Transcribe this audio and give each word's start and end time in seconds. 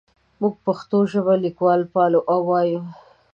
موږ 0.41 0.53
پښتو 0.65 0.97
ژبه 1.11 1.33
لیکو 1.43 1.65
پالو 1.93 2.19
او 2.31 2.39
وایو. 2.49 2.81